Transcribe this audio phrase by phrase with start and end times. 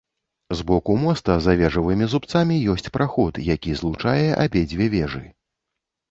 [0.59, 5.23] З боку моста за вежавымі зубцамі ёсць праход, які злучае абедзве вежы.